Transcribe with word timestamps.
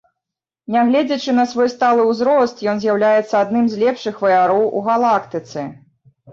Нягледзячы 0.75 1.35
на 1.39 1.45
свой 1.51 1.69
сталы 1.73 2.07
ўзрост, 2.09 2.65
ён 2.73 2.81
з'яўляецца 2.87 3.35
адным 3.43 3.65
з 3.75 3.85
лепшых 3.85 4.15
ваяроў 4.27 4.69
у 4.77 4.85
галактыцы. 4.91 5.61